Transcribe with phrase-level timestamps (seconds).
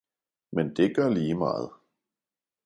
[0.51, 1.71] men det gør lige meget.